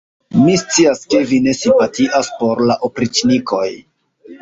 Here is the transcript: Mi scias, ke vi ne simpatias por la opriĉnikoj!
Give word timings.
Mi 0.45 0.55
scias, 0.61 1.03
ke 1.15 1.21
vi 1.33 1.39
ne 1.49 1.55
simpatias 1.59 2.33
por 2.41 2.65
la 2.73 2.81
opriĉnikoj! 2.91 3.67